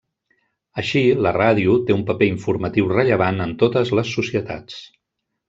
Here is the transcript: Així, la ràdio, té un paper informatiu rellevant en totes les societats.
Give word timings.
Així, 0.83 1.03
la 1.25 1.33
ràdio, 1.35 1.75
té 1.89 1.95
un 1.97 2.01
paper 2.07 2.31
informatiu 2.37 2.89
rellevant 2.95 3.45
en 3.47 3.55
totes 3.67 3.93
les 4.01 4.17
societats. 4.19 4.83